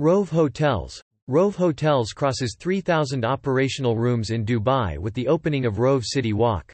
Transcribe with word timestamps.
Rove 0.00 0.30
Hotels 0.30 1.02
Rove 1.26 1.56
Hotels 1.56 2.12
crosses 2.12 2.56
3,000 2.56 3.24
operational 3.24 3.96
rooms 3.96 4.30
in 4.30 4.46
Dubai 4.46 4.96
with 4.96 5.12
the 5.12 5.26
opening 5.26 5.66
of 5.66 5.80
Rove 5.80 6.04
City 6.06 6.32
Walk. 6.32 6.72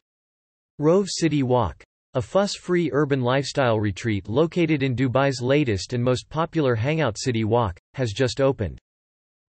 Rove 0.77 1.07
City 1.09 1.41
Walk. 1.41 1.83
A 2.13 2.21
fuss-free 2.21 2.91
urban 2.93 3.21
lifestyle 3.21 3.79
retreat 3.79 4.29
located 4.29 4.83
in 4.83 4.95
Dubai's 4.95 5.41
latest 5.41 5.93
and 5.93 6.03
most 6.03 6.29
popular 6.29 6.75
hangout 6.75 7.17
City 7.17 7.43
Walk, 7.43 7.79
has 7.95 8.11
just 8.11 8.41
opened. 8.41 8.77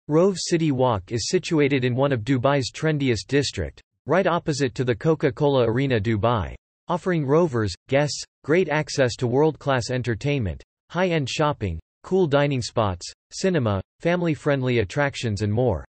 Rove 0.09 0.39
City 0.39 0.73
Walk 0.73 1.13
is 1.13 1.29
situated 1.29 1.85
in 1.85 1.95
one 1.95 2.13
of 2.13 2.25
Dubai's 2.25 2.73
trendiest 2.73 3.27
district, 3.27 3.83
right 4.07 4.27
opposite 4.27 4.75
to 4.75 4.85
the 4.85 4.97
Coca-Cola 4.97 5.69
Arena 5.71 6.01
Dubai, 6.01 6.55
offering 6.89 7.27
rovers, 7.27 7.75
guests, 7.91 8.25
great 8.43 8.71
access 8.71 9.17
to 9.17 9.27
world-class 9.27 9.91
entertainment, 9.91 10.63
high-end 10.89 11.29
shopping, 11.29 11.79
cool 12.07 12.29
dining 12.29 12.63
spots, 12.63 13.05
cinema, 13.33 13.83
family-friendly 13.99 14.79
attractions 14.79 15.43
and 15.43 15.53
more. 15.53 15.85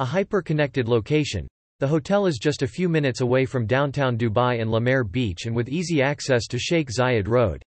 A 0.00 0.04
hyper-connected 0.04 0.88
location. 0.88 1.46
The 1.78 1.86
hotel 1.86 2.26
is 2.26 2.40
just 2.42 2.62
a 2.62 2.66
few 2.66 2.88
minutes 2.88 3.20
away 3.20 3.46
from 3.46 3.68
downtown 3.68 4.18
Dubai 4.18 4.60
and 4.60 4.72
La 4.72 4.80
Mer 4.80 5.04
Beach 5.04 5.46
and 5.46 5.54
with 5.54 5.68
easy 5.68 6.02
access 6.02 6.48
to 6.48 6.58
Sheikh 6.58 6.90
Zayed 6.90 7.28
Road. 7.28 7.62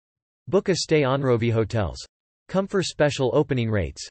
Book 0.49 0.71
a 0.71 0.77
stay 0.77 1.05
on 1.05 1.21
Rove 1.21 1.43
Hotels. 1.53 1.99
Comfort 2.49 2.85
special 2.85 3.31
opening 3.35 3.71
rates. 3.71 4.09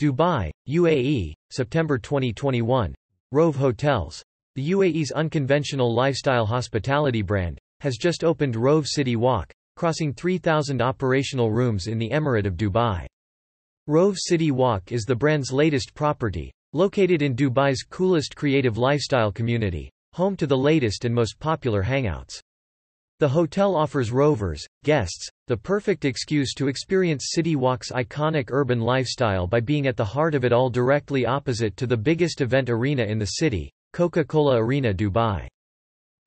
Dubai, 0.00 0.50
UAE, 0.68 1.32
September 1.52 1.98
2021. 1.98 2.92
Rove 3.30 3.54
Hotels. 3.54 4.24
The 4.56 4.72
UAE's 4.72 5.12
unconventional 5.12 5.94
lifestyle 5.94 6.46
hospitality 6.46 7.22
brand, 7.22 7.60
has 7.78 7.96
just 7.96 8.24
opened 8.24 8.56
Rove 8.56 8.88
City 8.88 9.14
Walk, 9.14 9.52
crossing 9.76 10.12
3,000 10.12 10.82
operational 10.82 11.52
rooms 11.52 11.86
in 11.86 11.96
the 11.96 12.10
Emirate 12.10 12.46
of 12.46 12.56
Dubai. 12.56 13.06
Rove 13.86 14.18
City 14.18 14.50
Walk 14.50 14.92
is 14.92 15.04
the 15.04 15.16
brand's 15.16 15.52
latest 15.52 15.94
property, 15.94 16.52
located 16.74 17.22
in 17.22 17.34
Dubai's 17.34 17.82
coolest 17.82 18.36
creative 18.36 18.76
lifestyle 18.76 19.32
community, 19.32 19.90
home 20.12 20.36
to 20.36 20.46
the 20.46 20.56
latest 20.56 21.06
and 21.06 21.14
most 21.14 21.40
popular 21.40 21.82
hangouts. 21.82 22.38
The 23.20 23.28
hotel 23.28 23.74
offers 23.74 24.12
rovers, 24.12 24.62
guests, 24.84 25.26
the 25.46 25.56
perfect 25.56 26.04
excuse 26.04 26.52
to 26.54 26.68
experience 26.68 27.30
City 27.32 27.56
Walk's 27.56 27.90
iconic 27.90 28.50
urban 28.50 28.80
lifestyle 28.80 29.46
by 29.46 29.60
being 29.60 29.86
at 29.86 29.96
the 29.96 30.04
heart 30.04 30.34
of 30.34 30.44
it 30.44 30.52
all 30.52 30.68
directly 30.68 31.24
opposite 31.24 31.74
to 31.78 31.86
the 31.86 31.96
biggest 31.96 32.42
event 32.42 32.68
arena 32.68 33.04
in 33.04 33.18
the 33.18 33.26
city, 33.38 33.72
Coca-Cola 33.94 34.62
Arena 34.62 34.92
Dubai. 34.92 35.48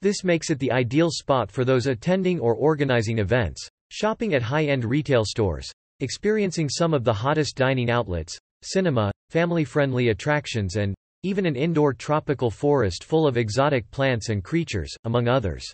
This 0.01 0.23
makes 0.23 0.49
it 0.49 0.57
the 0.57 0.71
ideal 0.71 1.11
spot 1.11 1.51
for 1.51 1.63
those 1.63 1.85
attending 1.85 2.39
or 2.39 2.55
organizing 2.55 3.19
events, 3.19 3.69
shopping 3.91 4.33
at 4.33 4.41
high-end 4.41 4.83
retail 4.83 5.23
stores, 5.23 5.71
experiencing 6.03 6.69
some 6.69 6.93
of 6.93 7.03
the 7.03 7.13
hottest 7.13 7.55
dining 7.55 7.89
outlets, 7.89 8.37
cinema, 8.61 9.11
family-friendly 9.29 10.09
attractions 10.09 10.75
and, 10.75 10.93
even 11.23 11.45
an 11.45 11.55
indoor 11.55 11.93
tropical 11.93 12.51
forest 12.51 13.05
full 13.05 13.25
of 13.25 13.37
exotic 13.37 13.89
plants 13.89 14.27
and 14.27 14.43
creatures, 14.43 14.93
among 15.05 15.29
others. 15.29 15.65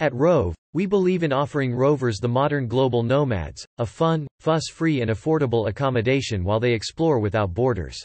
At 0.00 0.14
Rove, 0.14 0.54
we 0.72 0.86
believe 0.86 1.22
in 1.22 1.32
offering 1.32 1.74
rovers 1.74 2.18
the 2.18 2.28
modern 2.28 2.66
global 2.66 3.02
nomads, 3.02 3.64
a 3.76 3.84
fun, 3.84 4.26
fuss-free 4.40 5.02
and 5.02 5.10
affordable 5.10 5.68
accommodation 5.68 6.42
while 6.42 6.58
they 6.58 6.72
explore 6.72 7.18
without 7.18 7.52
borders. 7.52 8.02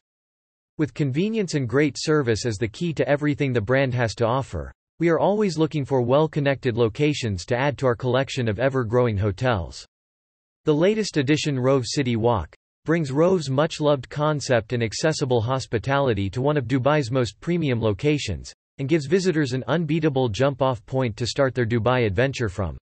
With 0.78 0.94
convenience 0.94 1.53
and 1.53 1.68
great 1.68 1.95
service 1.98 2.45
as 2.45 2.58
the 2.58 2.68
key 2.68 2.94
to 2.94 3.08
everything 3.08 3.53
the 3.53 3.62
brand 3.62 3.94
has 3.94 4.14
to 4.16 4.25
offer, 4.28 4.72
we 5.00 5.09
are 5.09 5.18
always 5.18 5.58
looking 5.58 5.86
for 5.86 6.02
well-connected 6.02 6.75
locations 6.75 7.45
to 7.45 7.58
add 7.58 7.78
to 7.78 7.86
our 7.86 7.95
collection 7.95 8.50
of 8.50 8.59
ever-growing 8.59 9.18
hotels. 9.18 9.86
The 10.67 10.75
latest 10.75 11.15
edition 11.15 11.57
Rove 11.57 11.85
City 11.85 12.17
Walk 12.17 12.53
brings 12.83 13.09
Rove's 13.09 13.49
much-loved 13.49 14.09
concept 14.09 14.73
and 14.73 14.83
accessible 14.83 15.39
hospitality 15.39 16.29
to 16.31 16.41
one 16.41 16.57
of 16.57 16.67
Dubai's 16.67 17.09
most 17.09 17.39
premium 17.39 17.79
locations, 17.79 18.51
and 18.77 18.89
gives 18.89 19.05
visitors 19.05 19.53
an 19.53 19.63
unbeatable 19.67 20.27
jump-off 20.27 20.85
point 20.85 21.15
to 21.15 21.25
start 21.25 21.55
their 21.55 21.65
Dubai 21.65 22.05
adventure 22.05 22.50
from. 22.50 22.77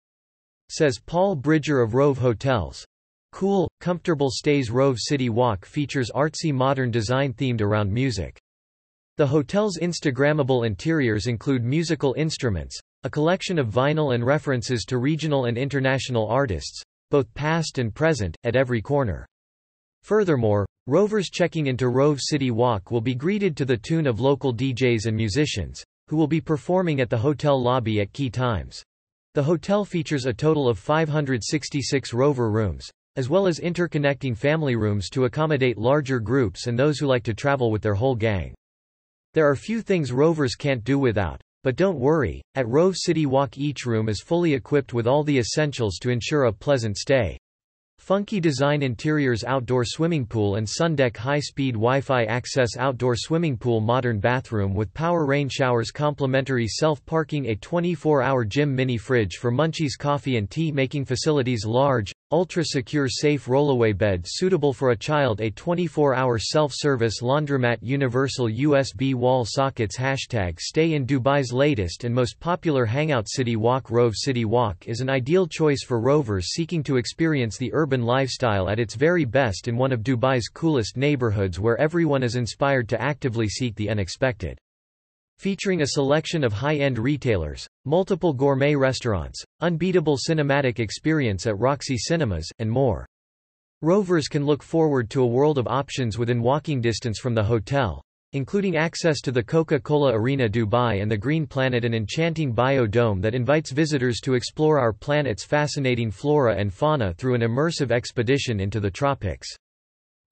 Says 0.69 0.99
Paul 1.03 1.33
Bridger 1.33 1.81
of 1.81 1.95
Rove 1.95 2.19
Hotels. 2.19 2.85
Cool, 3.31 3.67
comfortable 3.79 4.29
stays 4.29 4.69
Rove 4.69 4.97
City 4.99 5.29
Walk 5.29 5.65
features 5.65 6.11
artsy 6.13 6.53
modern 6.53 6.91
design 6.91 7.33
themed 7.33 7.61
around 7.61 7.91
music. 7.91 8.39
The 9.17 9.25
hotel's 9.25 9.79
Instagrammable 9.79 10.67
interiors 10.67 11.25
include 11.25 11.63
musical 11.63 12.13
instruments, 12.15 12.79
a 13.05 13.09
collection 13.09 13.57
of 13.57 13.69
vinyl 13.69 14.13
and 14.13 14.23
references 14.23 14.85
to 14.85 14.99
regional 14.99 15.45
and 15.45 15.57
international 15.57 16.27
artists, 16.27 16.83
both 17.11 17.31
past 17.35 17.77
and 17.77 17.93
present, 17.93 18.35
at 18.43 18.55
every 18.55 18.81
corner. 18.81 19.27
Furthermore, 20.01 20.65
Rovers 20.87 21.29
checking 21.29 21.67
into 21.67 21.89
Rove 21.89 22.19
City 22.19 22.49
Walk 22.49 22.89
will 22.89 23.01
be 23.01 23.13
greeted 23.13 23.55
to 23.57 23.65
the 23.65 23.77
tune 23.77 24.07
of 24.07 24.19
local 24.19 24.51
DJs 24.51 25.05
and 25.05 25.15
musicians, 25.15 25.83
who 26.07 26.17
will 26.17 26.27
be 26.27 26.41
performing 26.41 26.99
at 26.99 27.11
the 27.11 27.17
hotel 27.19 27.61
lobby 27.61 28.01
at 28.01 28.11
key 28.13 28.31
times. 28.31 28.81
The 29.35 29.43
hotel 29.43 29.85
features 29.85 30.25
a 30.25 30.33
total 30.33 30.67
of 30.67 30.79
566 30.79 32.13
Rover 32.13 32.49
rooms, 32.49 32.89
as 33.15 33.29
well 33.29 33.45
as 33.45 33.59
interconnecting 33.59 34.35
family 34.35 34.75
rooms 34.75 35.09
to 35.11 35.25
accommodate 35.25 35.77
larger 35.77 36.19
groups 36.19 36.65
and 36.65 36.79
those 36.79 36.97
who 36.97 37.05
like 37.05 37.23
to 37.23 37.33
travel 37.33 37.69
with 37.69 37.83
their 37.83 37.93
whole 37.93 38.15
gang. 38.15 38.55
There 39.33 39.47
are 39.47 39.55
few 39.55 39.81
things 39.81 40.11
Rovers 40.11 40.55
can't 40.55 40.83
do 40.83 40.97
without, 40.97 41.41
but 41.63 41.75
don't 41.75 41.99
worry, 41.99 42.41
at 42.55 42.67
Rove 42.67 42.95
City 42.97 43.25
Walk 43.25 43.57
each 43.57 43.85
room 43.85 44.09
is 44.09 44.21
fully 44.21 44.53
equipped 44.53 44.93
with 44.93 45.07
all 45.07 45.23
the 45.23 45.37
essentials 45.37 45.97
to 45.99 46.09
ensure 46.09 46.45
a 46.45 46.53
pleasant 46.53 46.97
stay. 46.97 47.37
Funky 48.11 48.41
design 48.41 48.81
interiors 48.81 49.45
outdoor 49.45 49.85
swimming 49.85 50.25
pool 50.25 50.55
and 50.55 50.67
Sundeck 50.67 51.15
high-speed 51.15 51.75
Wi-Fi 51.75 52.25
access 52.25 52.75
outdoor 52.77 53.15
swimming 53.15 53.55
pool 53.55 53.79
modern 53.79 54.19
bathroom 54.19 54.73
with 54.73 54.93
power 54.93 55.25
rain 55.25 55.47
showers 55.47 55.91
complimentary 55.91 56.67
self-parking 56.67 57.45
a 57.45 57.55
24-hour 57.55 58.43
gym 58.43 58.75
mini 58.75 58.97
fridge 58.97 59.37
for 59.37 59.49
munchies 59.49 59.97
coffee 59.97 60.35
and 60.35 60.49
tea 60.49 60.73
making 60.73 61.05
facilities 61.05 61.65
large, 61.65 62.11
ultra-secure 62.33 63.09
safe 63.09 63.45
rollaway 63.45 63.97
bed 63.97 64.23
suitable 64.25 64.71
for 64.71 64.91
a 64.91 64.97
child 64.97 65.41
a 65.41 65.51
24-hour 65.51 66.39
self-service 66.39 67.21
laundromat 67.21 67.77
universal 67.81 68.47
USB 68.47 69.13
wall 69.13 69.45
sockets 69.45 69.97
Hashtag 69.97 70.57
stay 70.57 70.93
in 70.93 71.05
Dubai's 71.05 71.51
latest 71.51 72.05
and 72.05 72.15
most 72.15 72.39
popular 72.39 72.85
hangout 72.85 73.27
City 73.29 73.57
Walk 73.57 73.91
Rove 73.91 74.13
City 74.15 74.45
Walk 74.45 74.87
is 74.87 75.01
an 75.01 75.09
ideal 75.09 75.45
choice 75.45 75.83
for 75.83 75.99
rovers 75.99 76.47
seeking 76.53 76.83
to 76.83 76.95
experience 76.95 77.57
the 77.57 77.73
urban 77.73 78.00
urban 78.01 78.07
lifestyle 78.07 78.67
at 78.67 78.79
its 78.79 78.95
very 78.95 79.25
best 79.25 79.67
in 79.67 79.77
one 79.77 79.91
of 79.91 80.01
Dubai's 80.01 80.49
coolest 80.49 80.97
neighborhoods 80.97 81.59
where 81.59 81.79
everyone 81.79 82.23
is 82.23 82.35
inspired 82.35 82.89
to 82.89 83.01
actively 83.01 83.47
seek 83.47 83.75
the 83.75 83.89
unexpected. 83.89 84.57
Featuring 85.37 85.81
a 85.81 85.87
selection 85.87 86.43
of 86.43 86.53
high-end 86.53 86.97
retailers, 86.97 87.67
multiple 87.85 88.33
gourmet 88.33 88.75
restaurants, 88.75 89.43
unbeatable 89.61 90.17
cinematic 90.17 90.79
experience 90.79 91.45
at 91.45 91.59
Roxy 91.59 91.97
Cinemas, 91.97 92.49
and 92.59 92.69
more. 92.69 93.05
Rovers 93.81 94.27
can 94.27 94.45
look 94.45 94.63
forward 94.63 95.09
to 95.11 95.21
a 95.21 95.27
world 95.27 95.57
of 95.57 95.67
options 95.67 96.17
within 96.17 96.41
walking 96.41 96.81
distance 96.81 97.19
from 97.19 97.35
the 97.35 97.43
hotel, 97.43 98.01
including 98.33 98.77
access 98.77 99.21
to 99.21 99.31
the 99.31 99.43
Coca-Cola 99.43 100.13
Arena 100.13 100.47
Dubai 100.47 101.01
and 101.01 101.11
the 101.11 101.17
Green 101.17 101.45
Planet 101.45 101.83
an 101.83 101.93
enchanting 101.93 102.53
bio-dome 102.53 103.19
that 103.21 103.35
invites 103.35 103.71
visitors 103.71 104.19
to 104.21 104.35
explore 104.35 104.79
our 104.79 104.93
planet's 104.93 105.43
fascinating 105.43 106.09
flora 106.09 106.55
and 106.55 106.73
fauna 106.73 107.13
through 107.13 107.35
an 107.35 107.41
immersive 107.41 107.91
expedition 107.91 108.59
into 108.59 108.79
the 108.79 108.91
tropics. 108.91 109.47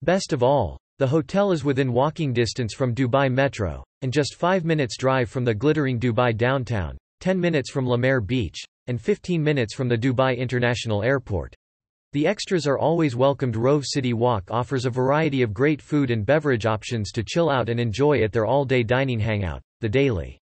Best 0.02 0.32
of 0.32 0.44
all, 0.44 0.78
the 0.98 1.08
hotel 1.08 1.52
is 1.52 1.64
within 1.64 1.94
walking 1.94 2.34
distance 2.34 2.74
from 2.74 2.96
Dubai 2.96 3.32
Metro, 3.32 3.84
and 4.02 4.14
just 4.14 4.36
5 4.36 4.66
minutes 4.66 4.98
drive 4.98 5.30
from 5.30 5.44
the 5.44 5.54
glittering 5.54 6.00
Dubai 6.00 6.36
downtown, 6.36 6.98
10 7.20 7.40
minutes 7.40 7.70
from 7.70 7.86
La 7.86 7.98
Mer 7.98 8.22
Beach, 8.22 8.64
and 8.88 9.00
15 9.00 9.44
minutes 9.44 9.74
from 9.74 9.88
the 9.88 9.98
Dubai 9.98 10.38
International 10.38 11.04
Airport. 11.04 11.54
The 12.12 12.26
extras 12.26 12.66
are 12.66 12.80
always 12.80 13.16
welcomed 13.16 13.56
Rove 13.56 13.86
City 13.86 14.14
Walk 14.14 14.50
offers 14.50 14.88
a 14.88 14.90
variety 14.90 15.44
of 15.44 15.54
great 15.54 15.80
food 15.80 16.10
and 16.10 16.26
beverage 16.26 16.66
options 16.66 17.12
to 17.12 17.22
chill 17.24 17.52
out 17.52 17.70
and 17.70 17.80
enjoy 17.80 18.24
at 18.24 18.32
their 18.32 18.48
all-day 18.48 18.82
dining 18.82 19.20
hangout, 19.20 19.62
The 19.82 19.90
Daily. 19.90 20.40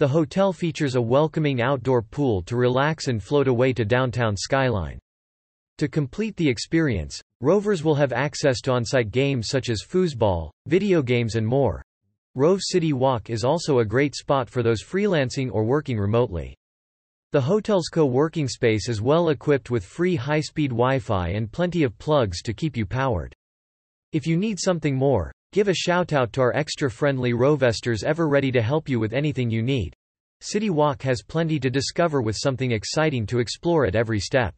The 0.00 0.08
hotel 0.08 0.52
features 0.52 0.94
a 0.94 1.00
welcoming 1.00 1.62
outdoor 1.62 2.02
pool 2.02 2.42
to 2.42 2.56
relax 2.58 3.08
and 3.08 3.22
float 3.22 3.48
away 3.48 3.72
to 3.72 3.86
downtown 3.86 4.36
skyline. 4.36 4.98
To 5.78 5.88
complete 5.88 6.36
the 6.36 6.50
experience, 6.50 7.18
rovers 7.40 7.82
will 7.82 7.94
have 7.94 8.12
access 8.12 8.60
to 8.60 8.72
on-site 8.72 9.10
games 9.10 9.48
such 9.48 9.70
as 9.70 9.86
foosball, 9.88 10.50
video 10.66 11.00
games 11.00 11.36
and 11.36 11.46
more. 11.46 11.82
Rove 12.34 12.60
City 12.60 12.92
Walk 12.92 13.30
is 13.30 13.44
also 13.44 13.78
a 13.78 13.84
great 13.86 14.14
spot 14.14 14.50
for 14.50 14.62
those 14.62 14.84
freelancing 14.84 15.50
or 15.50 15.64
working 15.64 15.98
remotely. 15.98 16.54
The 17.32 17.40
hotel's 17.40 17.88
co-working 17.88 18.46
space 18.46 18.90
is 18.90 19.00
well 19.00 19.30
equipped 19.30 19.70
with 19.70 19.86
free 19.86 20.16
high-speed 20.16 20.68
Wi-Fi 20.68 21.28
and 21.28 21.50
plenty 21.50 21.82
of 21.82 21.96
plugs 21.96 22.42
to 22.42 22.52
keep 22.52 22.76
you 22.76 22.84
powered. 22.84 23.34
If 24.12 24.26
you 24.26 24.36
need 24.36 24.60
something 24.60 24.94
more, 24.94 25.32
give 25.50 25.66
a 25.66 25.72
shout-out 25.72 26.34
to 26.34 26.42
our 26.42 26.54
extra-friendly 26.54 27.32
Rovesters 27.32 28.04
ever 28.04 28.28
ready 28.28 28.52
to 28.52 28.60
help 28.60 28.86
you 28.86 29.00
with 29.00 29.14
anything 29.14 29.48
you 29.48 29.62
need. 29.62 29.94
City 30.42 30.68
Walk 30.68 31.00
has 31.04 31.22
plenty 31.22 31.58
to 31.58 31.70
discover 31.70 32.20
with 32.20 32.36
something 32.36 32.70
exciting 32.70 33.24
to 33.28 33.38
explore 33.38 33.86
at 33.86 33.96
every 33.96 34.20
step. 34.20 34.54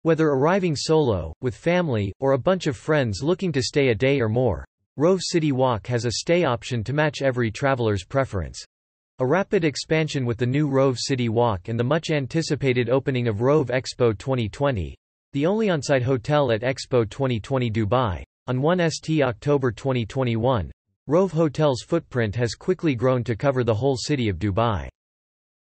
Whether 0.00 0.28
arriving 0.28 0.76
solo, 0.76 1.34
with 1.42 1.54
family, 1.54 2.14
or 2.18 2.32
a 2.32 2.38
bunch 2.38 2.66
of 2.66 2.78
friends 2.78 3.22
looking 3.22 3.52
to 3.52 3.62
stay 3.62 3.88
a 3.88 3.94
day 3.94 4.22
or 4.22 4.30
more, 4.30 4.64
Rove 4.96 5.20
City 5.22 5.52
Walk 5.52 5.86
has 5.88 6.06
a 6.06 6.12
stay 6.12 6.44
option 6.44 6.82
to 6.84 6.94
match 6.94 7.20
every 7.20 7.50
traveler's 7.50 8.06
preference. 8.06 8.64
A 9.20 9.26
rapid 9.26 9.66
expansion 9.66 10.24
with 10.24 10.38
the 10.38 10.46
new 10.46 10.66
Rove 10.66 10.96
City 10.98 11.28
Walk 11.28 11.68
and 11.68 11.78
the 11.78 11.84
much 11.84 12.08
anticipated 12.08 12.88
opening 12.88 13.28
of 13.28 13.42
Rove 13.42 13.66
Expo 13.66 14.16
2020, 14.16 14.96
the 15.34 15.44
only 15.44 15.68
on-site 15.68 16.02
hotel 16.02 16.50
at 16.50 16.62
Expo 16.62 17.04
2020 17.06 17.70
Dubai, 17.70 18.24
on 18.46 18.62
1 18.62 18.90
St 18.90 19.20
October 19.20 19.72
2021, 19.72 20.72
Rove 21.06 21.32
Hotel's 21.32 21.82
footprint 21.82 22.34
has 22.34 22.54
quickly 22.54 22.94
grown 22.94 23.22
to 23.24 23.36
cover 23.36 23.62
the 23.62 23.74
whole 23.74 23.98
city 23.98 24.30
of 24.30 24.38
Dubai. 24.38 24.88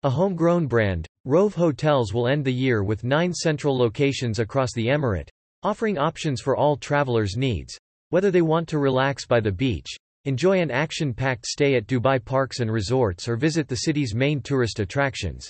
A 0.02 0.10
homegrown 0.10 0.66
brand, 0.66 1.06
Rove 1.24 1.54
Hotels 1.54 2.12
will 2.12 2.28
end 2.28 2.44
the 2.44 2.52
year 2.52 2.84
with 2.84 3.04
nine 3.04 3.32
central 3.32 3.74
locations 3.74 4.38
across 4.38 4.74
the 4.74 4.88
Emirate, 4.88 5.30
offering 5.62 5.96
options 5.96 6.42
for 6.42 6.58
all 6.58 6.76
travelers' 6.76 7.38
needs, 7.38 7.78
whether 8.10 8.30
they 8.30 8.42
want 8.42 8.68
to 8.68 8.78
relax 8.78 9.24
by 9.24 9.40
the 9.40 9.50
beach, 9.50 9.96
enjoy 10.26 10.60
an 10.60 10.70
action-packed 10.70 11.46
stay 11.46 11.76
at 11.76 11.86
Dubai 11.86 12.22
Parks 12.22 12.60
and 12.60 12.70
Resorts 12.70 13.26
or 13.28 13.36
visit 13.36 13.68
the 13.68 13.76
city's 13.76 14.14
main 14.14 14.40
tourist 14.40 14.80
attractions. 14.80 15.48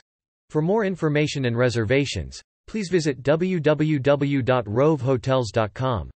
For 0.50 0.62
more 0.62 0.84
information 0.84 1.46
and 1.46 1.58
reservations, 1.58 2.40
please 2.69 2.88
visit 2.90 3.23
www.rovehotels.com. 3.23 6.11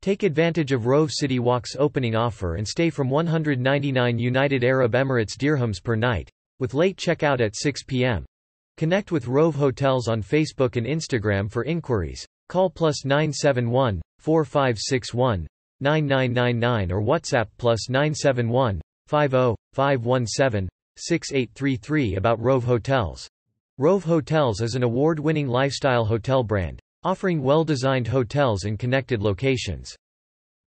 Take 0.00 0.22
advantage 0.22 0.70
of 0.72 0.86
Rove 0.86 1.10
City 1.12 1.38
Walk's 1.38 1.76
opening 1.78 2.16
offer 2.16 2.54
and 2.56 2.66
stay 2.66 2.90
from 2.90 3.10
199 3.10 4.18
United 4.18 4.64
Arab 4.64 4.92
Emirates 4.92 5.36
dirhams 5.36 5.82
per 5.82 5.96
night, 5.96 6.30
with 6.60 6.74
late 6.74 6.96
checkout 6.96 7.40
at 7.40 7.56
6 7.56 7.82
p.m. 7.84 8.24
Connect 8.76 9.10
with 9.10 9.26
Rove 9.26 9.56
Hotels 9.56 10.06
on 10.08 10.22
Facebook 10.22 10.76
and 10.76 10.86
Instagram 10.86 11.50
for 11.50 11.64
inquiries. 11.64 12.24
Call 12.48 12.70
plus 12.70 13.04
971 13.04 14.00
4561 14.20 15.48
9999 15.80 16.92
or 16.92 17.00
WhatsApp 17.00 17.46
plus 17.56 17.88
971 17.88 18.80
50 19.06 19.54
517 19.72 20.68
6833 20.96 22.16
about 22.16 22.40
Rove 22.40 22.64
Hotels. 22.64 23.28
Rove 23.78 24.02
Hotels 24.02 24.60
is 24.60 24.74
an 24.74 24.82
award-winning 24.82 25.46
lifestyle 25.46 26.04
hotel 26.04 26.42
brand, 26.42 26.80
offering 27.04 27.42
well-designed 27.42 28.08
hotels 28.08 28.64
in 28.64 28.76
connected 28.76 29.22
locations. 29.22 29.94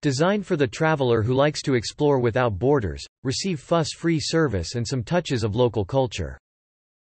Designed 0.02 0.44
for 0.44 0.56
the 0.56 0.66
traveler 0.66 1.22
who 1.22 1.34
likes 1.34 1.62
to 1.62 1.74
explore 1.74 2.18
without 2.18 2.58
borders, 2.58 3.06
receive 3.22 3.60
fuss-free 3.60 4.20
service 4.20 4.74
and 4.74 4.86
some 4.86 5.04
touches 5.04 5.44
of 5.44 5.54
local 5.54 5.84
culture. 5.84 6.36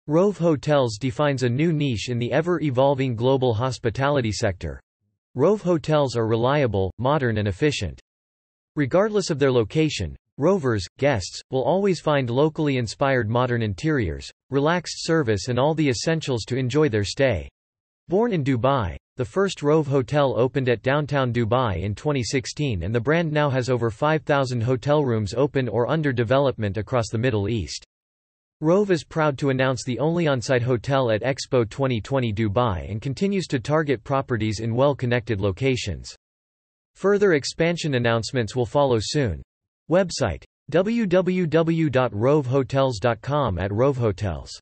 Rove 0.07 0.39
Hotels 0.39 0.97
defines 0.99 1.43
a 1.43 1.49
new 1.49 1.73
niche 1.73 2.09
in 2.09 2.19
the 2.19 2.33
ever-evolving 2.33 3.17
global 3.17 3.53
hospitality 3.53 4.33
sector. 4.33 4.81
Rove 5.39 5.63
hotels 5.63 6.17
are 6.17 6.27
reliable, 6.27 6.93
modern 6.99 7.39
and 7.39 7.47
efficient. 7.47 8.01
Regardless 8.75 9.31
of 9.31 9.39
their 9.39 9.53
location, 9.53 10.17
Rovers, 10.37 10.85
guests, 10.99 11.41
will 11.53 11.63
always 11.63 12.01
find 12.01 12.29
locally 12.29 12.77
inspired 12.77 13.31
modern 13.31 13.63
interiors, 13.63 14.29
relaxed 14.51 15.05
service 15.05 15.47
and 15.47 15.57
all 15.57 15.77
the 15.77 15.89
essentials 15.89 16.45
to 16.47 16.57
enjoy 16.57 16.89
their 16.89 17.05
stay. 17.05 17.49
Born 18.09 18.33
in 18.33 18.43
Dubai, 18.43 18.97
the 19.17 19.25
first 19.25 19.63
Rove 19.63 19.87
Hotel 19.87 20.37
opened 20.37 20.69
at 20.69 20.83
downtown 20.83 21.33
Dubai 21.33 21.83
in 21.83 21.95
2016 21.95 22.83
and 22.83 22.93
the 22.93 23.01
brand 23.01 23.31
now 23.31 23.49
has 23.49 23.71
over 23.71 23.93
5,000 23.93 24.61
hotel 24.61 25.05
rooms 25.05 25.35
open 25.35 25.69
or 25.69 25.89
under 25.89 26.13
development 26.13 26.77
across 26.77 27.11
the 27.13 27.19
Middle 27.19 27.49
East. 27.49 27.85
Rove 28.61 28.91
is 28.91 29.05
proud 29.05 29.39
to 29.39 29.51
announce 29.51 29.85
the 29.85 30.01
only 30.01 30.27
on-site 30.27 30.63
hotel 30.63 31.13
at 31.13 31.23
Expo 31.23 31.71
2020 31.71 32.33
Dubai 32.33 32.91
and 32.91 33.01
continues 33.01 33.47
to 33.47 33.61
target 33.61 34.03
properties 34.03 34.59
in 34.59 34.75
well-connected 34.75 35.41
locations. 35.41 36.13
Further 36.97 37.35
expansion 37.35 37.95
announcements 37.95 38.57
will 38.57 38.67
follow 38.67 38.99
soon. 39.01 39.45
Website 39.89 40.43
www.rovehotels.com 40.73 43.59
at 43.61 43.73
Rove 43.73 43.97
Hotels 43.97 44.61